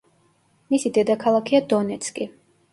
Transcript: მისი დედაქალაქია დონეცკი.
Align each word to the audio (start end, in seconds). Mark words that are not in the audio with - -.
მისი 0.75 0.93
დედაქალაქია 0.97 1.63
დონეცკი. 1.77 2.31